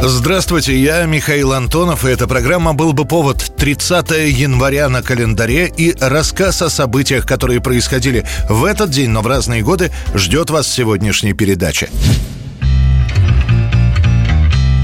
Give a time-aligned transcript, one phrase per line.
[0.00, 5.92] Здравствуйте, я Михаил Антонов, и эта программа «Был бы повод» 30 января на календаре и
[5.98, 11.32] рассказ о событиях, которые происходили в этот день, но в разные годы, ждет вас сегодняшней
[11.32, 11.90] передаче.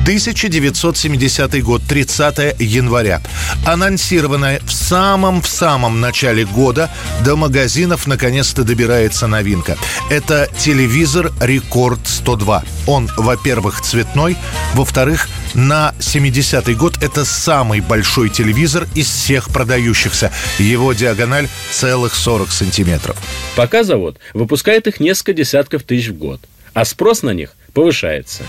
[0.05, 3.23] 1970 год, 30 января.
[3.65, 6.91] Анонсированная в самом-в самом начале года
[7.25, 9.79] до магазинов наконец-то добирается новинка.
[10.11, 12.65] Это телевизор Рекорд 102.
[12.87, 14.37] Он, во-первых, цветной,
[14.75, 20.31] во-вторых, на 70-й год это самый большой телевизор из всех продающихся.
[20.59, 23.17] Его диагональ целых 40 сантиметров.
[23.57, 26.43] Пока завод выпускает их несколько десятков тысяч в год,
[26.75, 28.43] а спрос на них повышается.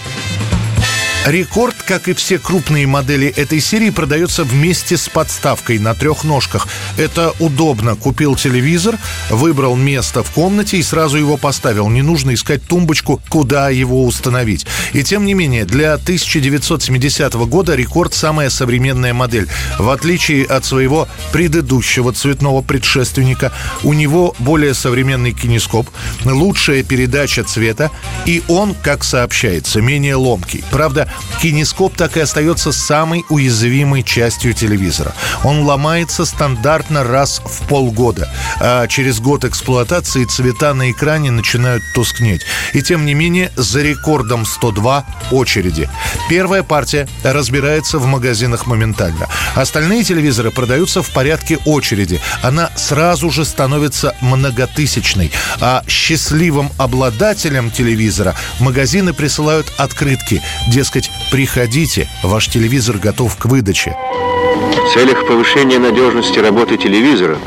[1.25, 6.67] Рекорд, как и все крупные модели этой серии, продается вместе с подставкой на трех ножках.
[6.97, 7.95] Это удобно.
[7.95, 8.99] Купил телевизор,
[9.31, 11.89] выбрал место в комнате и сразу его поставил.
[11.89, 14.67] Не нужно искать тумбочку, куда его установить.
[14.93, 19.47] И тем не менее, для 1970 года Рекорд самая современная модель.
[19.79, 25.89] В отличие от своего предыдущего цветного предшественника, у него более современный кинескоп,
[26.23, 27.89] лучшая передача цвета,
[28.27, 30.63] и он, как сообщается, менее ломкий.
[30.69, 31.09] Правда,
[31.41, 35.13] кинескоп так и остается самой уязвимой частью телевизора.
[35.43, 42.41] Он ломается стандартно раз в полгода, а через год эксплуатации цвета на экране начинают тускнеть.
[42.73, 45.89] И тем не менее, за рекордом 102 очереди.
[46.29, 49.27] Первая партия разбирается в магазинах моментально.
[49.55, 52.19] Остальные телевизоры продаются в порядке очереди.
[52.41, 55.31] Она сразу же становится многотысячной.
[55.61, 60.41] А счастливым обладателям телевизора магазины присылают открытки.
[60.67, 61.04] Дескать,
[61.35, 63.93] «приходите, ваш телевизор готов к выдаче».
[63.93, 67.37] В целях повышения надежности работы телевизора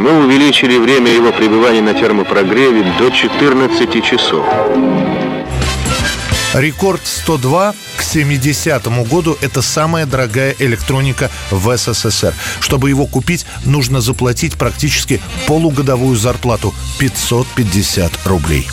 [0.00, 4.44] мы увеличили время его пребывания на термопрогреве до 14 часов.
[6.52, 12.34] Рекорд 102 к 70 году– это самая дорогая электроника в СССР.
[12.60, 18.68] Чтобы его купить, нужно заплатить практически полугодовую зарплату– 550 рублей.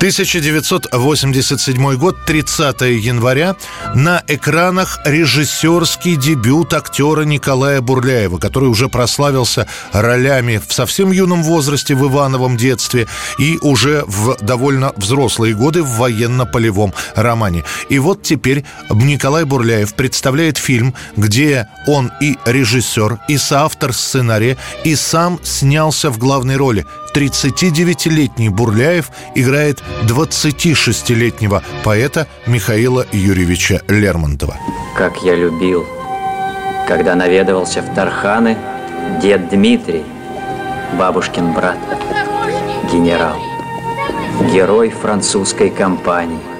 [0.00, 3.54] 1987 год, 30 января.
[3.94, 11.94] На экранах режиссерский дебют актера Николая Бурляева, который уже прославился ролями в совсем юном возрасте
[11.94, 13.08] в Ивановом детстве
[13.38, 17.64] и уже в довольно взрослые годы в военно-полевом романе.
[17.90, 24.94] И вот теперь Николай Бурляев представляет фильм, где он и режиссер, и соавтор сценария, и
[24.94, 26.86] сам снялся в главной роли.
[27.14, 34.56] 39-летний Бурляев играет 26-летнего поэта Михаила Юрьевича Лермонтова.
[34.96, 35.86] Как я любил,
[36.88, 38.56] когда наведывался в Тарханы
[39.22, 40.04] дед Дмитрий,
[40.98, 41.78] бабушкин брат,
[42.92, 43.36] генерал,
[44.52, 46.59] герой французской компании.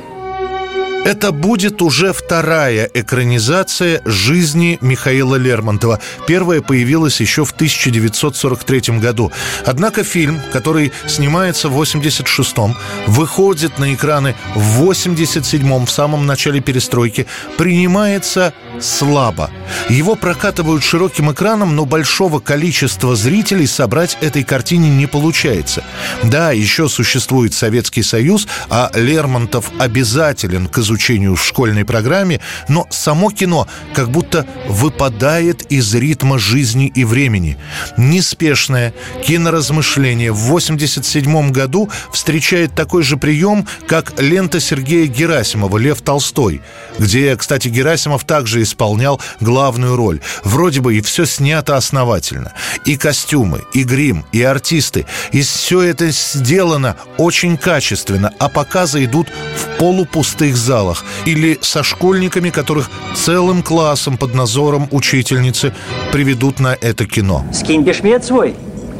[1.04, 5.98] Это будет уже вторая экранизация жизни Михаила Лермонтова.
[6.26, 9.32] Первая появилась еще в 1943 году.
[9.64, 17.26] Однако фильм, который снимается в 86-м, выходит на экраны в 87-м, в самом начале перестройки,
[17.56, 19.50] принимается слабо.
[19.88, 25.82] Его прокатывают широким экраном, но большого количества зрителей собрать этой картине не получается.
[26.24, 32.86] Да, еще существует Советский Союз, а Лермонтов обязателен к изучению изучению в школьной программе, но
[32.90, 37.56] само кино как будто выпадает из ритма жизни и времени.
[37.96, 38.92] Неспешное
[39.24, 46.60] киноразмышление в 1987 году встречает такой же прием, как лента Сергея Герасимова «Лев Толстой»,
[46.98, 50.20] где, кстати, Герасимов также исполнял главную роль.
[50.42, 52.52] Вроде бы и все снято основательно.
[52.84, 55.06] И костюмы, и грим, и артисты.
[55.30, 61.82] И все это сделано очень качественно, а показы идут в полупустых залах залах или со
[61.82, 65.72] школьниками, которых целым классом под надзором учительницы
[66.12, 67.44] приведут на это кино.
[67.52, 68.54] Скинь бешмет свой,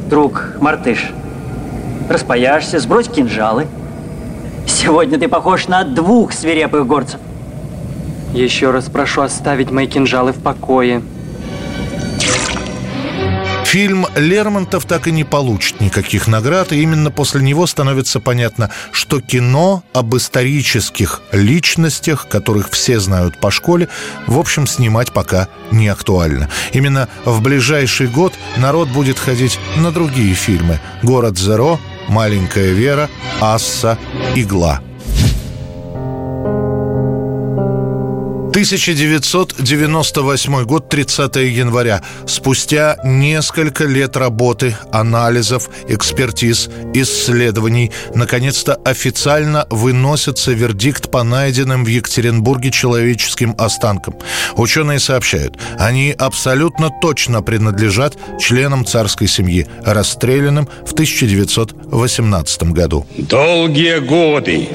[0.09, 1.11] друг Мартыш.
[2.09, 3.67] Распаяшься, сбрось кинжалы.
[4.67, 7.21] Сегодня ты похож на двух свирепых горцев.
[8.35, 11.03] Еще раз прошу оставить мои кинжалы в покое.
[13.71, 19.21] Фильм Лермонтов так и не получит никаких наград, и именно после него становится понятно, что
[19.21, 23.89] кино об исторических личностях, которых все знают по школе,
[24.27, 26.51] в общем, снимать пока не актуально.
[26.73, 31.79] Именно в ближайший год народ будет ходить на другие фильмы «Город Зеро»,
[32.09, 33.09] «Маленькая Вера»,
[33.41, 33.97] «Асса»,
[34.35, 34.81] «Игла».
[38.51, 42.03] 1998 год, 30 января.
[42.27, 52.73] Спустя несколько лет работы, анализов, экспертиз, исследований, наконец-то официально выносится вердикт по найденным в Екатеринбурге
[52.73, 54.17] человеческим останкам.
[54.57, 63.07] Ученые сообщают, они абсолютно точно принадлежат членам царской семьи, расстрелянным в 1918 году.
[63.17, 64.69] Долгие годы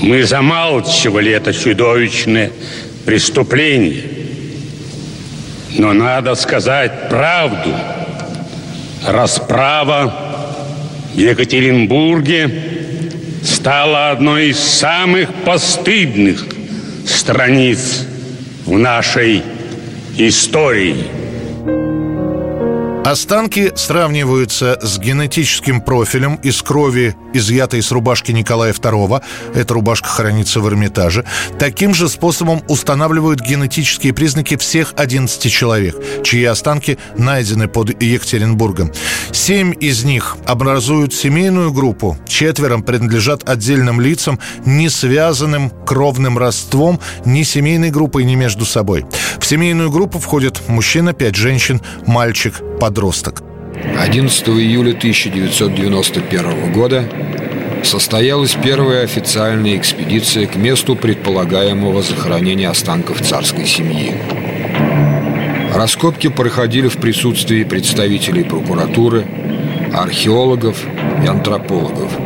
[0.00, 2.50] мы замалчивали это чудовищное
[3.04, 4.04] преступление.
[5.78, 7.74] Но надо сказать правду.
[9.06, 10.54] Расправа
[11.14, 12.50] в Екатеринбурге
[13.42, 16.44] стала одной из самых постыдных
[17.06, 18.06] страниц
[18.64, 19.42] в нашей
[20.18, 21.15] истории.
[23.06, 29.22] Останки сравниваются с генетическим профилем из крови, изъятой с рубашки Николая II.
[29.54, 31.24] Эта рубашка хранится в Эрмитаже.
[31.56, 35.94] Таким же способом устанавливают генетические признаки всех 11 человек,
[36.24, 38.90] чьи останки найдены под Екатеринбургом.
[39.30, 47.44] Семь из них образуют семейную группу, четвером принадлежат отдельным лицам, не связанным кровным родством ни
[47.44, 49.06] семейной группой, ни между собой.
[49.38, 53.42] В семейную группу входят мужчина, пять женщин, мальчик, подросток.
[53.98, 57.08] 11 июля 1991 года
[57.82, 64.14] состоялась первая официальная экспедиция к месту предполагаемого захоронения останков царской семьи.
[65.74, 69.26] Раскопки проходили в присутствии представителей прокуратуры,
[69.92, 70.78] археологов
[71.22, 72.12] и антропологов–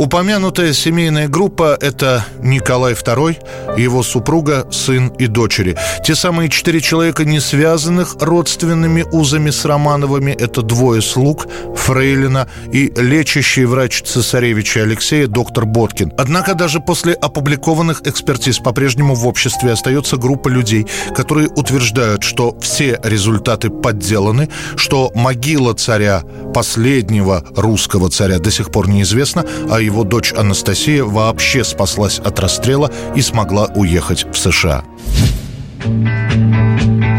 [0.00, 5.76] Упомянутая семейная группа– это Николай II, его супруга, сын и дочери.
[6.02, 12.90] Те самые четыре человека, не связанных родственными узами с Романовыми– это двое слуг, Фрейлина и
[12.96, 16.14] лечащий врач цесаревича Алексея доктор Боткин.
[16.16, 22.98] Однако даже после опубликованных экспертиз по-прежнему в обществе остается группа людей, которые утверждают, что все
[23.02, 26.22] результаты подделаны, что могила царя,
[26.54, 32.90] последнего русского царя, до сих пор неизвестна, а его дочь Анастасия вообще спаслась от расстрела
[33.14, 34.84] и смогла уехать в США.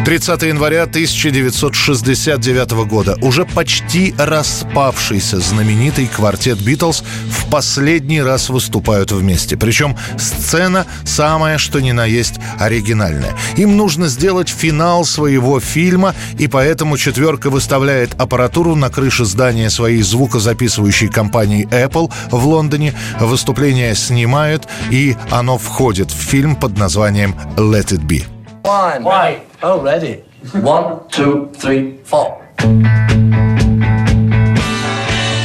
[0.03, 9.57] 30 января 1969 года уже почти распавшийся знаменитый квартет «Битлз» в последний раз выступают вместе.
[9.57, 13.36] Причем сцена самая, что ни на есть, оригинальная.
[13.57, 20.01] Им нужно сделать финал своего фильма, и поэтому четверка выставляет аппаратуру на крыше здания своей
[20.01, 22.95] звукозаписывающей компании Apple в Лондоне.
[23.19, 28.40] Выступление снимают, и оно входит в фильм под названием «Let it be».
[28.63, 29.03] One.
[29.03, 29.45] Why?
[29.63, 30.23] Oh, ready.
[30.53, 32.47] One, two, three, four.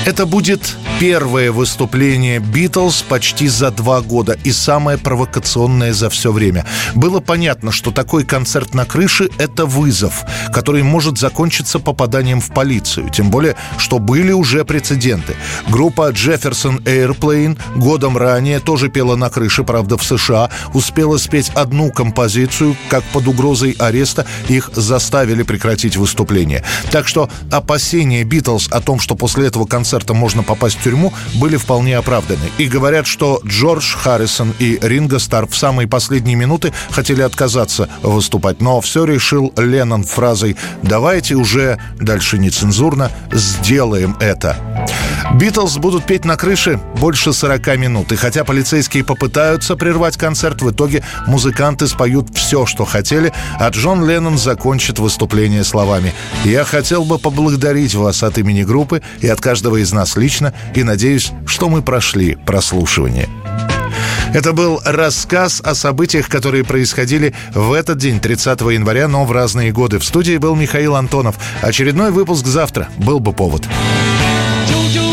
[0.07, 6.65] Это будет первое выступление «Битлз» почти за два года и самое провокационное за все время.
[6.95, 10.23] Было понятно, что такой концерт на крыше– это вызов,
[10.53, 13.11] который может закончиться попаданием в полицию.
[13.11, 15.35] Тем более, что были уже прецеденты.
[15.69, 21.91] Группа Jefferson Airplane годом ранее тоже пела на крыше, правда, в США, успела спеть одну
[21.91, 26.63] композицию, как под угрозой ареста их заставили прекратить выступление.
[26.93, 31.13] Так что опасения «Битлз» о том, что после этого концерта концерта можно попасть в тюрьму,
[31.35, 32.51] были вполне оправданы.
[32.59, 38.61] И говорят, что Джордж Харрисон и Ринго Стар в самые последние минуты хотели отказаться выступать.
[38.61, 44.57] Но все решил Леннон фразой «давайте уже, дальше нецензурно, сделаем это».
[45.35, 48.13] Битлз будут петь на крыше больше 40 минут.
[48.13, 54.09] И хотя полицейские попытаются прервать концерт, в итоге музыканты споют все, что хотели, а Джон
[54.09, 56.15] Леннон закончит выступление словами
[56.45, 60.83] «Я хотел бы поблагодарить вас от имени группы и от каждого из нас лично, и
[60.83, 63.29] надеюсь, что мы прошли прослушивание».
[64.33, 69.73] Это был рассказ о событиях, которые происходили в этот день, 30 января, но в разные
[69.73, 69.99] годы.
[69.99, 71.37] В студии был Михаил Антонов.
[71.63, 72.89] Очередной выпуск завтра.
[72.99, 73.67] Был бы повод.
[74.69, 75.06] был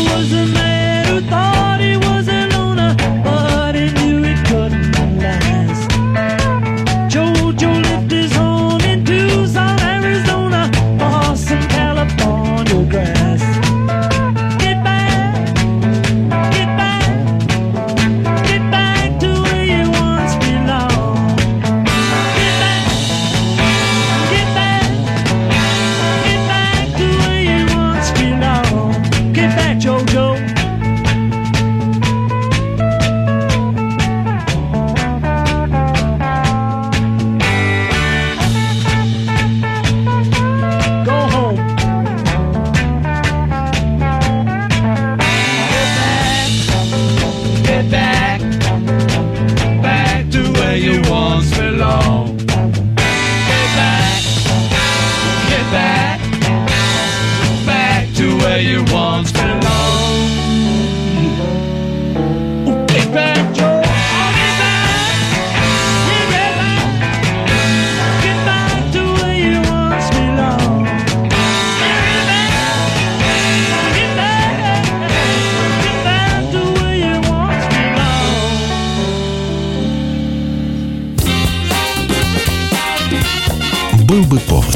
[84.34, 84.73] бы повод.